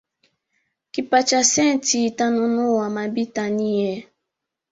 [0.87, 3.97] Nkipacha senthi thanunuva mabita niyee